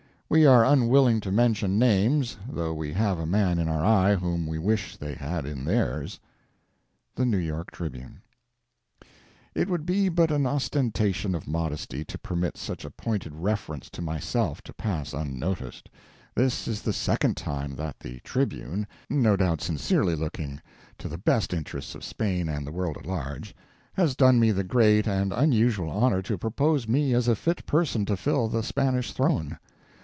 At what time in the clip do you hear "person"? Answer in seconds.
27.65-28.05